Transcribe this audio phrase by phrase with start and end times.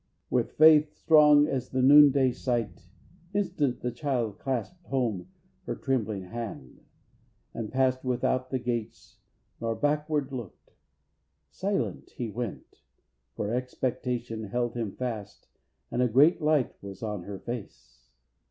[0.31, 2.87] With faith strong as is the noonday sight,
[3.35, 5.27] Instant the child clasped home
[5.67, 6.81] her trembling hand,
[7.53, 9.19] And passed without the gates,
[9.59, 10.71] nor backward lookt.
[11.51, 12.81] Silent he went,
[13.35, 15.49] for expectation held Him fast,
[15.91, 18.09] and a great light was on her face.